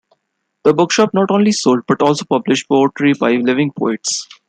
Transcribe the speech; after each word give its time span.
The 0.63 0.73
Bookshop 0.73 1.11
not 1.13 1.29
only 1.29 1.51
sold, 1.51 1.81
but 1.87 2.01
also 2.01 2.25
published, 2.25 2.67
poetry 2.67 3.13
by 3.13 3.33
living 3.33 3.71
poets. 3.71 4.27